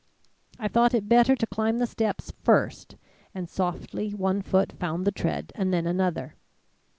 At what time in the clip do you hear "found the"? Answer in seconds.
4.71-5.11